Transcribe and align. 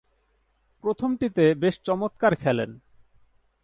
প্রথমটিতে 0.83 1.45
বেশ 1.55 1.75
চমৎকার 1.81 2.33
খেলেন। 2.35 2.69